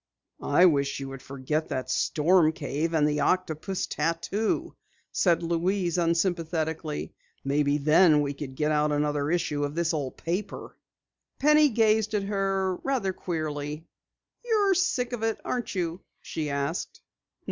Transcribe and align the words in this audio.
"I 0.41 0.65
wish 0.65 0.99
you 0.99 1.09
would 1.09 1.21
forget 1.21 1.69
that 1.69 1.91
storm 1.91 2.53
cave 2.53 2.95
and 2.95 3.07
the 3.07 3.19
octopus 3.19 3.85
tattoo," 3.85 4.75
said 5.11 5.43
Louise 5.43 5.99
unsympathetically. 5.99 7.13
"Maybe 7.43 7.77
then 7.77 8.21
we 8.23 8.33
could 8.33 8.55
get 8.55 8.71
out 8.71 8.91
another 8.91 9.29
issue 9.29 9.63
of 9.63 9.75
this 9.75 9.93
old 9.93 10.17
paper." 10.17 10.75
Penny 11.37 11.69
gazed 11.69 12.15
at 12.15 12.23
her 12.23 12.77
rather 12.77 13.13
queerly. 13.13 13.85
"You're 14.43 14.73
sick 14.73 15.13
of 15.13 15.21
it, 15.21 15.39
aren't 15.45 15.75
you?" 15.75 16.01
she 16.19 16.49
asked. 16.49 16.99